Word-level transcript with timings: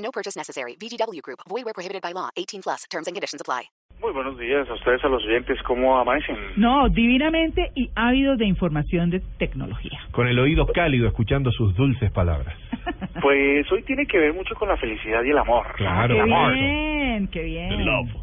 No 0.00 0.10
purchase 0.10 0.36
necessary. 0.36 0.76
VGW 0.76 1.22
Group. 1.22 1.40
Void 1.48 1.64
where 1.64 1.74
prohibited 1.74 2.02
by 2.02 2.12
law. 2.12 2.30
18 2.36 2.62
plus. 2.62 2.84
Terms 2.90 3.06
and 3.06 3.14
conditions 3.14 3.40
apply. 3.40 3.70
Muy 4.00 4.12
buenos 4.12 4.38
días 4.38 4.66
a 4.70 4.72
ustedes, 4.72 5.04
a 5.04 5.08
los 5.08 5.22
oyentes. 5.24 5.58
¿Cómo 5.66 5.98
amanecen? 5.98 6.34
No, 6.56 6.88
divinamente 6.88 7.70
y 7.74 7.90
ávidos 7.94 8.38
de 8.38 8.46
información 8.46 9.10
de 9.10 9.20
tecnología. 9.38 10.00
Con 10.10 10.26
el 10.26 10.38
oído 10.38 10.66
cálido, 10.66 11.06
escuchando 11.06 11.52
sus 11.52 11.74
dulces 11.74 12.10
palabras. 12.10 12.56
Pues 13.20 13.70
hoy 13.72 13.82
tiene 13.82 14.06
que 14.06 14.18
ver 14.18 14.32
mucho 14.32 14.54
con 14.54 14.68
la 14.68 14.76
felicidad 14.76 15.22
y 15.24 15.30
el 15.30 15.38
amor. 15.38 15.66
Claro. 15.76 16.14
Qué 16.14 16.20
El 16.20 16.32
amor. 16.32 16.52
bien, 16.54 17.28
qué 17.28 17.42
bien. 17.42 17.72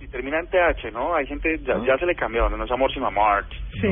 Y 0.00 0.08
termina 0.08 0.40
en 0.40 0.46
TH, 0.48 0.92
¿no? 0.92 1.14
Hay 1.14 1.26
gente, 1.26 1.58
ya, 1.64 1.82
ya 1.86 1.96
se 1.98 2.04
le 2.06 2.14
cambió, 2.14 2.48
no 2.50 2.62
es 2.62 2.70
amor 2.70 2.92
sino 2.92 3.06
amor. 3.06 3.44
Sí, 3.80 3.88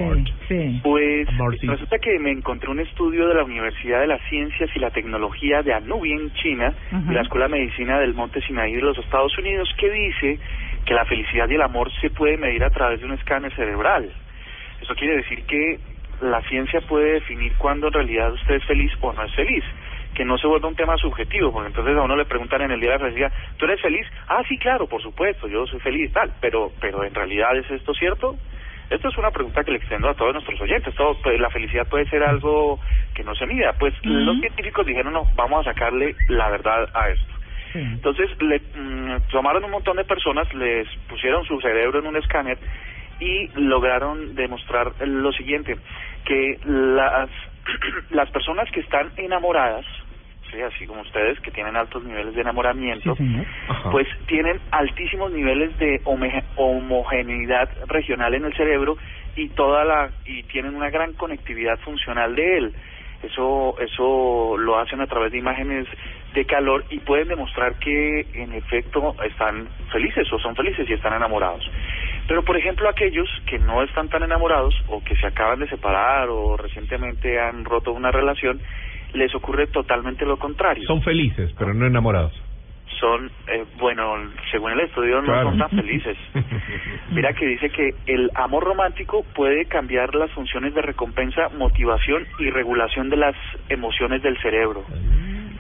sí. 0.49 0.81
Pues 0.83 1.29
Amorcito. 1.31 1.73
resulta 1.73 1.99
que 1.99 2.19
me 2.19 2.31
encontré 2.31 2.71
un 2.71 2.81
estudio 2.81 3.27
de 3.29 3.35
la 3.35 3.45
Universidad 3.45 4.01
de 4.01 4.07
las 4.07 4.21
Ciencias 4.29 4.71
y 4.75 4.79
la 4.79 4.91
Tecnología 4.91 5.63
de 5.63 5.73
Anubi 5.73 6.13
en 6.13 6.31
China 6.35 6.75
Ajá. 6.93 7.11
y 7.11 7.15
la 7.15 7.23
Escuela 7.23 7.47
de 7.47 7.53
Medicina 7.53 7.99
del 7.99 8.15
Monte 8.15 8.41
Sinaí 8.43 8.75
de 8.75 8.83
los 8.83 8.99
Estados 8.99 9.37
Unidos 9.39 9.69
que 9.79 9.91
dice 9.91 10.39
que 10.85 10.95
la 10.95 11.05
felicidad 11.07 11.49
y 11.49 11.55
el 11.55 11.63
amor 11.63 11.91
se 12.01 12.11
puede 12.11 12.37
medir 12.37 12.62
a 12.65 12.71
través 12.71 13.01
de 13.01 13.06
un 13.06 13.12
escáner 13.12 13.53
cerebral. 13.56 14.11
Eso 14.81 14.95
quiere 14.95 15.17
decir 15.17 15.43
que 15.47 15.79
la 16.21 16.41
ciencia 16.43 16.81
puede 16.83 17.15
definir 17.15 17.53
cuándo 17.59 17.89
en 17.89 17.95
realidad 17.95 18.33
usted 18.33 18.56
es 18.56 18.65
feliz 18.65 18.93
o 19.01 19.12
no 19.12 19.25
es 19.25 19.34
feliz 19.34 19.65
que 20.15 20.25
no 20.25 20.39
se 20.39 20.47
vuelva 20.47 20.69
un 20.69 20.77
tema 20.77 20.97
subjetivo, 20.97 21.53
porque 21.53 21.69
entonces 21.69 21.97
a 21.97 22.03
uno 22.03 22.17
le 22.17 22.25
preguntan 22.25 22.63
en 22.63 22.73
el 22.73 22.81
día 22.81 22.93
de 22.93 22.99
la 22.99 23.05
felicidad, 23.05 23.33
¿tú 23.57 23.65
eres 23.65 23.81
feliz? 23.81 24.07
Ah, 24.29 24.43
sí, 24.49 24.59
claro, 24.59 24.87
por 24.87 25.03
supuesto, 25.03 25.49
yo 25.49 25.67
soy 25.67 25.81
feliz, 25.81 26.13
tal, 26.13 26.33
pero, 26.41 26.71
pero 26.81 27.05
en 27.05 27.15
realidad 27.15 27.57
¿es 27.57 27.71
esto 27.71 27.95
cierto? 27.95 28.37
Esto 28.91 29.09
es 29.09 29.17
una 29.17 29.31
pregunta 29.31 29.65
que 29.65 29.71
le 29.71 29.79
extiendo 29.79 30.11
a 30.11 30.15
todos 30.15 30.35
nuestros 30.35 30.61
oyentes. 30.61 30.95
Todo, 30.95 31.17
pues, 31.23 31.41
la 31.41 31.49
felicidad 31.49 31.89
puede 31.89 32.05
ser 32.11 32.23
algo 32.23 32.79
que 33.15 33.25
no 33.25 33.35
se 33.35 33.47
mida. 33.47 33.73
Pues 33.79 33.95
los 34.05 34.39
científicos 34.39 34.85
dijeron, 34.85 35.15
no, 35.15 35.25
vamos 35.35 35.67
a 35.67 35.73
sacarle 35.73 36.15
la 36.29 36.51
verdad 36.51 36.91
a 36.93 37.09
esto. 37.09 37.33
Entonces 37.75 38.31
le 38.43 38.61
mm, 38.61 39.31
tomaron 39.31 39.65
un 39.65 39.71
montón 39.71 39.97
de 39.97 40.05
personas, 40.05 40.53
les 40.53 40.87
pusieron 41.09 41.43
su 41.47 41.59
cerebro 41.61 42.01
en 42.01 42.07
un 42.07 42.17
escáner 42.17 42.59
y 43.19 43.49
lograron 43.55 44.35
demostrar 44.35 44.93
lo 45.07 45.33
siguiente, 45.33 45.77
que 46.27 46.59
las, 46.67 47.31
las 48.11 48.31
personas 48.31 48.71
que 48.73 48.81
están 48.81 49.11
enamoradas, 49.17 49.87
¿sí? 50.53 50.61
así 50.61 50.86
como 50.86 51.00
ustedes, 51.03 51.41
que 51.41 51.50
tienen 51.50 51.77
altos 51.77 52.05
niveles 52.05 52.34
de 52.34 52.41
enamoramiento, 52.42 53.17
Sí, 53.17 53.25
pues 53.91 54.06
tienen 54.27 54.61
altísimos 54.70 55.33
niveles 55.33 55.77
de 55.78 56.00
homoge- 56.05 56.44
homogeneidad 56.56 57.69
regional 57.89 58.34
en 58.34 58.44
el 58.44 58.55
cerebro 58.55 58.97
y 59.36 59.48
toda 59.50 59.84
la 59.84 60.11
y 60.27 60.42
tienen 60.44 60.75
una 60.75 60.91
gran 60.91 61.14
conectividad 61.14 61.78
funcional 61.81 62.34
de 62.34 62.59
él. 62.59 62.75
Eso 63.22 63.77
eso 63.78 64.56
lo 64.59 64.78
hacen 64.78 65.00
a 65.00 65.06
través 65.06 65.31
de 65.33 65.39
imágenes 65.39 65.86
de 66.34 66.44
calor 66.44 66.84
y 66.91 66.98
pueden 67.00 67.28
demostrar 67.28 67.77
que 67.77 68.27
en 68.34 68.53
efecto 68.53 69.14
están 69.25 69.69
felices 69.92 70.31
o 70.33 70.39
son 70.41 70.56
felices 70.56 70.89
y 70.91 70.92
están 70.94 71.14
enamorados. 71.14 71.64
Pero 72.27 72.42
por 72.42 72.56
ejemplo 72.56 72.89
aquellos 72.89 73.28
que 73.47 73.59
no 73.61 73.83
están 73.83 74.09
tan 74.09 74.22
enamorados 74.25 74.75
o 74.89 75.03
que 75.05 75.14
se 75.16 75.27
acaban 75.27 75.61
de 75.61 75.69
separar 75.69 76.28
o 76.31 76.56
recientemente 76.56 77.38
han 77.41 77.65
roto 77.65 77.93
una 77.93 78.10
relación, 78.10 78.60
les 79.15 79.34
ocurre 79.34 79.67
totalmente 79.69 80.25
lo 80.25 80.37
contrario 80.39 80.84
Son 80.87 81.03
felices, 81.03 81.53
pero 81.59 81.75
no 81.75 81.87
enamorados. 81.87 82.33
son, 83.00 83.31
eh, 83.49 83.65
bueno, 83.78 84.15
según 84.53 84.73
el 84.73 84.81
estudio 84.81 85.17
no 85.23 85.27
Claro. 85.27 85.49
son 85.50 85.59
tan 85.59 85.71
felices. 85.71 86.17
Mira 87.11 87.33
que 87.33 87.47
dice 87.47 87.69
que 87.71 87.91
el 88.06 88.31
amor 88.34 88.62
romántico 88.65 89.25
puede 89.34 89.65
cambiar 89.67 90.15
las 90.15 90.31
funciones 90.33 90.72
de 90.75 90.83
recompensa, 90.83 91.49
motivación 91.59 92.27
y 92.39 92.51
regulación 92.51 93.11
de 93.11 93.17
las 93.17 93.34
emociones 93.69 94.22
del 94.22 94.39
cerebro, 94.39 94.84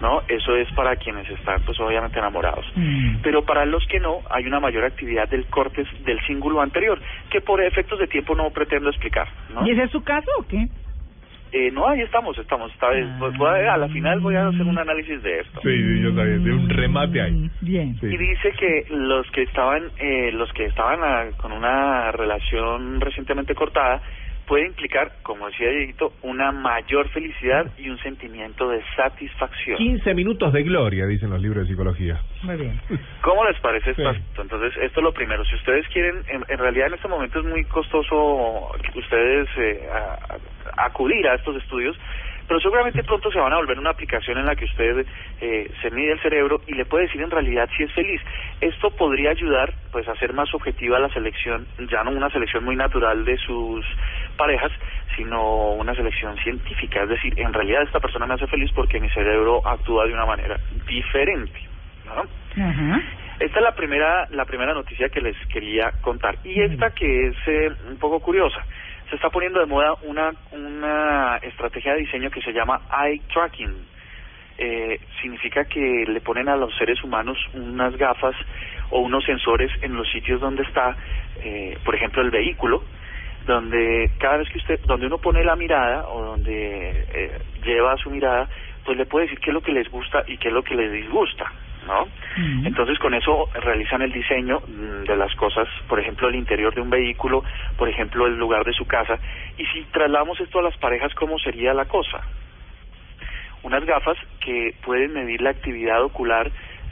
¿no? 0.00 0.22
Eso 0.28 0.54
es 0.56 0.70
para 0.74 0.94
quienes 0.96 1.28
están, 1.30 1.62
pues 1.64 1.78
obviamente 1.80 2.18
enamorados. 2.18 2.64
Mm. 2.76 3.16
Pero 3.22 3.44
para 3.44 3.64
los 3.66 3.84
que 3.88 3.98
no, 3.98 4.18
hay 4.30 4.46
una 4.46 4.60
mayor 4.60 4.84
actividad 4.84 5.28
del 5.28 5.46
córtex 5.46 5.88
del 6.04 6.20
cíngulo 6.26 6.60
anterior, 6.60 7.00
que 7.30 7.40
por 7.40 7.60
efectos 7.62 7.98
de 7.98 8.06
tiempo 8.06 8.34
no 8.36 8.50
pretendo 8.50 8.88
explicar, 8.88 9.26
¿no? 9.52 9.66
¿Y 9.66 9.70
ese 9.72 9.84
es 9.84 9.90
su 9.90 10.02
caso 10.04 10.30
o 10.38 10.46
qué? 10.46 10.68
Eh, 11.54 11.70
no, 11.70 11.86
ahí 11.86 12.00
estamos, 12.00 12.36
estamos, 12.38 12.72
esta 12.72 12.88
vez, 12.88 13.06
pues, 13.18 13.36
voy 13.36 13.48
a, 13.50 13.74
a 13.74 13.76
la 13.76 13.88
final 13.88 14.20
voy 14.20 14.36
a 14.36 14.48
hacer 14.48 14.62
un 14.62 14.78
análisis 14.78 15.22
de 15.22 15.40
esto. 15.40 15.60
Sí, 15.62 15.68
sí, 15.68 16.02
yo 16.02 16.14
también, 16.14 16.42
de 16.42 16.52
un 16.52 16.68
remate 16.68 17.20
ahí. 17.20 17.32
Mm, 17.32 17.50
Bien. 17.60 17.94
Sí. 18.00 18.06
Y 18.06 18.16
dice 18.16 18.52
que 18.58 18.86
los 18.88 19.30
que 19.32 19.42
estaban 19.42 19.82
eh, 19.98 20.30
los 20.32 20.50
que 20.54 20.64
estaban 20.64 21.00
ah, 21.02 21.26
con 21.36 21.52
una 21.52 22.10
relación 22.12 23.00
recientemente 23.02 23.54
cortada 23.54 24.00
puede 24.52 24.66
implicar, 24.66 25.10
como 25.22 25.46
decía 25.46 25.70
Dieguito, 25.70 26.12
una 26.20 26.52
mayor 26.52 27.08
felicidad 27.08 27.64
y 27.78 27.88
un 27.88 27.96
sentimiento 28.00 28.68
de 28.68 28.82
satisfacción. 28.94 29.78
15 29.78 30.12
minutos 30.12 30.52
de 30.52 30.62
gloria, 30.62 31.06
dicen 31.06 31.30
los 31.30 31.40
libros 31.40 31.64
de 31.64 31.70
psicología. 31.72 32.20
Muy 32.42 32.56
bien. 32.56 32.78
¿Cómo 33.22 33.46
les 33.46 33.58
parece 33.60 33.92
esto? 33.92 34.12
Sí. 34.12 34.20
Entonces, 34.38 34.74
esto 34.82 35.00
es 35.00 35.04
lo 35.04 35.12
primero. 35.14 35.42
Si 35.46 35.54
ustedes 35.54 35.88
quieren, 35.88 36.16
en, 36.28 36.44
en 36.46 36.58
realidad 36.58 36.88
en 36.88 36.94
este 36.94 37.08
momento 37.08 37.38
es 37.38 37.46
muy 37.46 37.64
costoso 37.64 38.72
ustedes 38.94 39.48
eh, 39.56 39.88
a- 39.90 40.34
a- 40.34 40.84
acudir 40.84 41.26
a 41.28 41.36
estos 41.36 41.56
estudios, 41.56 41.96
pero 42.46 42.60
seguramente 42.60 43.02
pronto 43.04 43.30
se 43.30 43.38
van 43.38 43.52
a 43.52 43.56
volver 43.56 43.78
una 43.78 43.90
aplicación 43.90 44.38
en 44.38 44.46
la 44.46 44.56
que 44.56 44.64
usted 44.64 45.06
eh, 45.40 45.70
se 45.80 45.90
mide 45.90 46.12
el 46.12 46.20
cerebro 46.20 46.60
y 46.66 46.74
le 46.74 46.84
puede 46.84 47.04
decir 47.04 47.20
en 47.20 47.30
realidad 47.30 47.68
si 47.76 47.84
es 47.84 47.92
feliz. 47.92 48.20
Esto 48.60 48.90
podría 48.90 49.30
ayudar 49.30 49.72
pues 49.90 50.06
a 50.08 50.12
hacer 50.12 50.32
más 50.32 50.52
objetiva 50.54 50.98
la 50.98 51.08
selección, 51.10 51.66
ya 51.90 52.02
no 52.04 52.10
una 52.10 52.30
selección 52.30 52.64
muy 52.64 52.76
natural 52.76 53.24
de 53.24 53.36
sus 53.38 53.84
parejas, 54.36 54.72
sino 55.16 55.72
una 55.72 55.94
selección 55.94 56.36
científica. 56.38 57.02
Es 57.02 57.08
decir, 57.08 57.38
en 57.38 57.52
realidad 57.52 57.82
esta 57.82 58.00
persona 58.00 58.26
me 58.26 58.34
hace 58.34 58.46
feliz 58.46 58.70
porque 58.74 59.00
mi 59.00 59.10
cerebro 59.10 59.66
actúa 59.66 60.06
de 60.06 60.12
una 60.12 60.26
manera 60.26 60.58
diferente. 60.86 61.60
¿no? 62.06 62.62
Ajá. 62.62 63.02
Esta 63.42 63.58
es 63.58 63.64
la 63.64 63.74
primera, 63.74 64.28
la 64.30 64.44
primera 64.44 64.72
noticia 64.72 65.08
que 65.08 65.20
les 65.20 65.36
quería 65.48 65.90
contar. 66.00 66.38
Y 66.44 66.60
esta 66.62 66.90
que 66.90 67.26
es 67.26 67.36
eh, 67.46 67.72
un 67.88 67.96
poco 67.96 68.20
curiosa. 68.20 68.64
Se 69.12 69.16
está 69.16 69.28
poniendo 69.28 69.60
de 69.60 69.66
moda 69.66 69.92
una, 70.04 70.32
una 70.52 71.36
estrategia 71.42 71.92
de 71.92 71.98
diseño 71.98 72.30
que 72.30 72.40
se 72.40 72.50
llama 72.50 72.80
eye 73.04 73.20
tracking. 73.30 73.70
Eh, 74.56 74.98
significa 75.20 75.66
que 75.66 76.06
le 76.08 76.22
ponen 76.22 76.48
a 76.48 76.56
los 76.56 76.74
seres 76.78 77.04
humanos 77.04 77.36
unas 77.52 77.94
gafas 77.98 78.34
o 78.88 79.00
unos 79.00 79.22
sensores 79.26 79.70
en 79.82 79.94
los 79.96 80.10
sitios 80.10 80.40
donde 80.40 80.62
está, 80.62 80.96
eh, 81.42 81.76
por 81.84 81.94
ejemplo, 81.94 82.22
el 82.22 82.30
vehículo, 82.30 82.84
donde 83.44 84.12
cada 84.18 84.38
vez 84.38 84.48
que 84.48 84.56
usted, 84.56 84.80
donde 84.86 85.08
uno 85.08 85.18
pone 85.18 85.44
la 85.44 85.56
mirada 85.56 86.08
o 86.08 86.24
donde 86.24 87.04
eh, 87.12 87.38
lleva 87.62 87.98
su 87.98 88.08
mirada, 88.08 88.48
pues 88.82 88.96
le 88.96 89.04
puede 89.04 89.26
decir 89.26 89.40
qué 89.40 89.50
es 89.50 89.54
lo 89.54 89.60
que 89.60 89.72
les 89.72 89.90
gusta 89.90 90.24
y 90.26 90.38
qué 90.38 90.48
es 90.48 90.54
lo 90.54 90.62
que 90.62 90.74
les 90.74 90.90
disgusta, 90.90 91.52
¿no? 91.86 92.06
Entonces 92.66 92.98
con 92.98 93.12
eso 93.14 93.48
realizan 93.54 94.02
el 94.02 94.12
diseño 94.12 94.60
mm, 94.66 95.04
de 95.04 95.16
las 95.16 95.34
cosas, 95.34 95.68
por 95.88 95.98
ejemplo 96.00 96.28
el 96.28 96.34
interior 96.36 96.74
de 96.74 96.80
un 96.80 96.90
vehículo, 96.90 97.42
por 97.76 97.88
ejemplo 97.88 98.26
el 98.26 98.38
lugar 98.38 98.64
de 98.64 98.72
su 98.72 98.86
casa. 98.86 99.18
Y 99.58 99.66
si 99.66 99.82
trasladamos 99.92 100.40
esto 100.40 100.58
a 100.58 100.62
las 100.62 100.76
parejas, 100.78 101.14
¿cómo 101.14 101.38
sería 101.38 101.74
la 101.74 101.84
cosa? 101.86 102.20
Unas 103.62 103.84
gafas 103.84 104.16
que 104.40 104.74
pueden 104.84 105.12
medir 105.12 105.40
la 105.40 105.50
actividad 105.50 106.02
ocular 106.02 106.50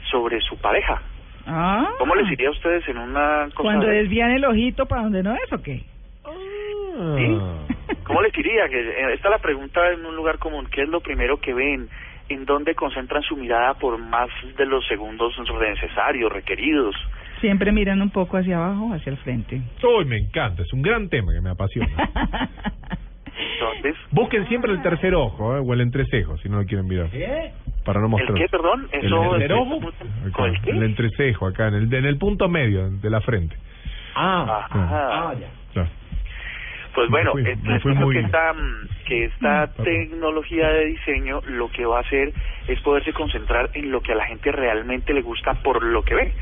sobre 0.09 0.39
su 0.41 0.57
pareja. 0.57 1.01
Ah. 1.45 1.89
¿Cómo 1.97 2.15
les 2.15 2.31
iría 2.31 2.47
a 2.49 2.51
ustedes 2.51 2.87
en 2.87 2.97
una 2.97 3.45
cosa? 3.53 3.61
Cuando 3.63 3.87
de- 3.87 3.95
desvían 4.03 4.31
el 4.31 4.45
ojito 4.45 4.85
para 4.85 5.01
donde 5.03 5.23
no 5.23 5.33
es 5.33 5.51
o 5.51 5.61
qué? 5.61 5.81
¿Sí? 7.17 7.37
¿Cómo 8.03 8.21
les 8.21 8.31
diría? 8.33 8.67
Que 8.69 8.79
eh, 8.79 9.13
esta 9.13 9.27
es 9.29 9.31
la 9.31 9.39
pregunta 9.39 9.91
en 9.91 10.05
un 10.05 10.15
lugar 10.15 10.37
común. 10.37 10.67
¿Qué 10.71 10.83
es 10.83 10.89
lo 10.89 10.99
primero 11.01 11.37
que 11.37 11.53
ven? 11.53 11.89
¿En 12.31 12.45
dónde 12.45 12.75
concentran 12.75 13.21
su 13.23 13.35
mirada 13.35 13.73
por 13.73 13.97
más 13.97 14.29
de 14.57 14.65
los 14.65 14.85
segundos 14.87 15.33
necesarios, 15.59 16.31
requeridos? 16.31 16.95
Siempre 17.41 17.71
miran 17.71 18.01
un 18.01 18.09
poco 18.09 18.37
hacia 18.37 18.57
abajo, 18.57 18.93
hacia 18.93 19.11
el 19.11 19.17
frente. 19.17 19.61
Uy, 19.83 20.05
me 20.05 20.17
encanta, 20.17 20.61
es 20.61 20.71
un 20.73 20.81
gran 20.81 21.09
tema 21.09 21.33
que 21.33 21.41
me 21.41 21.49
apasiona. 21.49 21.89
Entonces, 23.53 23.95
Busquen 24.11 24.47
siempre 24.47 24.71
el 24.71 24.81
tercer 24.81 25.15
ojo, 25.15 25.55
¿eh? 25.57 25.61
o 25.65 25.73
el 25.73 25.81
entrecejo, 25.81 26.37
si 26.37 26.49
no 26.49 26.59
lo 26.61 26.65
quieren 26.65 26.87
mirar. 26.87 27.09
Para 27.85 27.99
no 27.99 28.05
¿el 28.05 28.11
mostrar. 28.11 28.33
qué, 28.37 28.47
perdón? 28.49 28.87
El 28.91 29.05
Eso 29.05 29.35
entrecejo. 29.35 29.89
es- 29.89 29.95
Acá, 30.01 30.31
¿Con 30.33 30.49
el 30.49 30.61
qué? 30.61 30.69
el 30.71 30.83
entrecejo, 30.83 31.47
acá, 31.47 31.67
en 31.69 31.73
el, 31.75 31.93
en 31.93 32.05
el 32.05 32.17
punto 32.17 32.47
medio 32.49 32.89
de 32.89 33.09
la 33.09 33.21
frente. 33.21 33.55
Ajá. 34.15 34.67
Ah, 34.71 35.33
ya. 35.39 35.47
Pues 36.93 37.09
bueno, 37.09 37.35
les 37.37 37.81
fui 37.81 37.93
cuento 37.93 38.05
muy- 38.05 38.15
que 38.15 38.21
esta, 38.21 38.53
que 39.05 39.23
esta 39.25 39.65
Mm, 39.67 39.83
tecnología 39.83 40.69
de 40.69 40.85
diseño 40.85 41.41
lo 41.45 41.69
que 41.69 41.85
va 41.85 41.97
a 41.97 42.01
hacer 42.01 42.33
es 42.67 42.79
poderse 42.81 43.13
concentrar 43.13 43.69
en 43.73 43.91
lo 43.91 44.01
que 44.01 44.11
a 44.11 44.15
la 44.15 44.25
gente 44.25 44.51
realmente 44.51 45.13
le 45.13 45.21
gusta 45.21 45.53
por 45.55 45.81
lo 45.83 46.03
que 46.03 46.15
ve. 46.15 46.33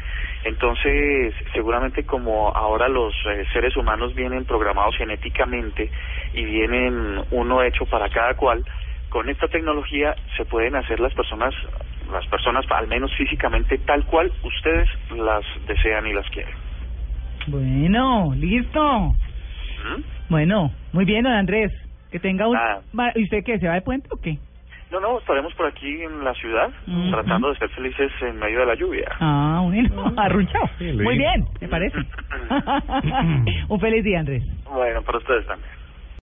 Entonces, 0.44 1.34
seguramente 1.54 2.06
como 2.06 2.50
ahora 2.56 2.88
los 2.88 3.14
eh, 3.26 3.46
seres 3.54 3.76
humanos 3.76 4.16
vienen 4.16 4.46
programados 4.46 4.96
genéticamente 4.98 5.92
y 6.34 6.46
vienen 6.46 7.24
uno 7.32 7.62
hecho 7.62 7.86
para 7.86 8.10
cada 8.10 8.34
cual, 8.36 8.64
con 9.10 9.28
esta 9.28 9.48
tecnología 9.48 10.16
se 10.38 10.46
pueden 10.46 10.76
hacer 10.76 11.00
las 11.00 11.14
personas, 11.14 11.54
las 12.12 12.26
personas 12.28 12.66
al 12.70 12.88
menos 12.88 13.14
físicamente 13.16 13.80
tal 13.80 14.06
cual 14.06 14.32
ustedes 14.44 14.88
las 15.12 15.44
desean 15.68 16.08
y 16.08 16.14
las 16.14 16.30
quieren. 16.30 16.54
Bueno, 17.48 18.32
listo. 18.36 19.16
¿Mm? 19.84 20.02
Bueno, 20.30 20.72
muy 20.94 21.06
bien, 21.06 21.24
don 21.24 21.34
Andrés. 21.34 21.72
Que 22.12 22.20
tenga 22.20 22.48
un... 22.48 22.58
Ah. 22.58 22.80
¿Y 23.16 23.24
usted 23.24 23.44
qué? 23.46 23.60
¿Se 23.60 23.68
va 23.68 23.76
de 23.76 23.82
puente 23.82 24.10
o 24.12 24.18
qué? 24.20 24.38
No, 24.92 25.00
no, 25.00 25.20
estaremos 25.20 25.54
por 25.54 25.68
aquí 25.68 26.02
en 26.02 26.24
la 26.24 26.34
ciudad 26.34 26.72
tratando 27.12 27.50
de 27.50 27.58
ser 27.58 27.70
felices 27.70 28.12
en 28.22 28.40
medio 28.40 28.62
de 28.62 28.66
la 28.66 28.74
lluvia. 28.76 29.08
Ah, 29.20 29.62
bueno, 29.64 30.14
arrunchado. 30.18 30.68
Sí, 30.80 30.86
le 30.86 31.04
Muy 31.04 31.18
bien, 31.18 31.46
me 31.62 31.68
parece. 31.68 31.98
un 33.70 33.80
feliz 33.80 34.04
día, 34.04 34.20
Andrés. 34.20 34.44
Bueno, 34.66 35.04
para 35.04 35.20
ustedes 35.20 35.46
también. 35.46 35.79